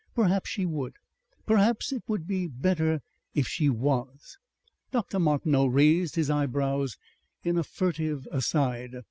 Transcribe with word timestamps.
"Perhaps 0.15 0.49
she 0.49 0.65
would. 0.65 0.95
Perhaps 1.45 1.91
it 1.91 2.01
would 2.07 2.25
be 2.25 2.47
better 2.47 3.03
if 3.35 3.47
she 3.47 3.69
was." 3.69 4.39
Dr. 4.89 5.19
Martineau 5.19 5.67
raised 5.67 6.15
his 6.15 6.27
eyebrows 6.31 6.97
in 7.43 7.55
a 7.55 7.63
furtive 7.63 8.27
aside. 8.31 8.93